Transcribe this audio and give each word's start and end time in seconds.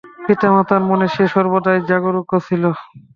পিতামাতার 0.25 0.81
মনে 0.89 1.05
সে 1.13 1.23
সর্বদাই 1.33 1.79
জাগরূক 1.89 2.29
ছিল। 2.47 2.63